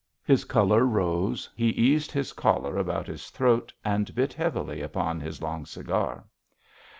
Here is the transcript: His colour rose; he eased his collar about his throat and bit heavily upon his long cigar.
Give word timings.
His 0.23 0.45
colour 0.45 0.83
rose; 0.83 1.47
he 1.55 1.67
eased 1.69 2.11
his 2.11 2.33
collar 2.33 2.75
about 2.75 3.05
his 3.05 3.29
throat 3.29 3.71
and 3.85 4.15
bit 4.15 4.33
heavily 4.33 4.81
upon 4.81 5.19
his 5.19 5.43
long 5.43 5.63
cigar. 5.63 6.23